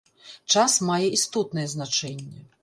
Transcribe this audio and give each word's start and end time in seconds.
Час 0.53 0.77
мае 0.89 1.07
істотнае 1.17 1.67
значэнне. 1.75 2.41